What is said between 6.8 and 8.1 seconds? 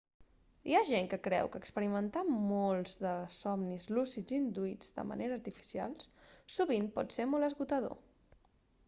pot ser molt esgotador